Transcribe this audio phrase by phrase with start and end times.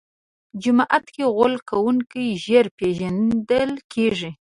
[0.61, 4.29] جومات کې غول کوونکی ژر پېژندل کېږي.